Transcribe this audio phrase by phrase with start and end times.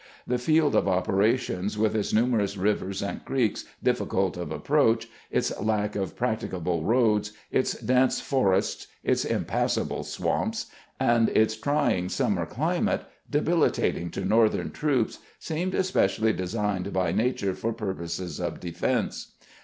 [0.25, 5.95] The field of operations, with its numerous rivers and creeks difficult of approach, its lack
[5.95, 13.03] of practicable roads, its dense forests, its im passable swamps, and its trying summer climate,
[13.29, 19.33] debil itating to Northern troops, seemed specially designed by nature for purposes of defense.